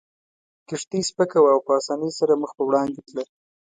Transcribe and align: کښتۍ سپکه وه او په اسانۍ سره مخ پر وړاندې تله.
کښتۍ 0.67 1.01
سپکه 1.09 1.39
وه 1.41 1.49
او 1.55 1.59
په 1.67 1.71
اسانۍ 1.79 2.11
سره 2.19 2.39
مخ 2.41 2.51
پر 2.57 2.63
وړاندې 2.67 2.99
تله. 3.07 3.23